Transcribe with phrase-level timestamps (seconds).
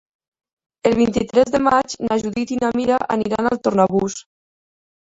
[0.89, 4.23] El vint-i-tres de maig na Judit i na Mira aniran a Tornabous.